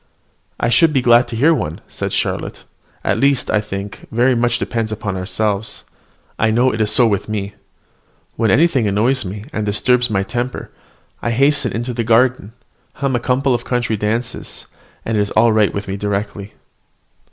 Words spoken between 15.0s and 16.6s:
and it is all right with me directly."